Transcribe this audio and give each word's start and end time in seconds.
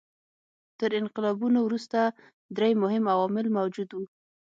تر 0.79 0.89
انقلابونو 1.01 1.59
وروسته 1.67 1.99
درې 2.57 2.71
مهم 2.83 3.03
عوامل 3.13 3.45
موجود 3.57 3.89
وو. 3.91 4.05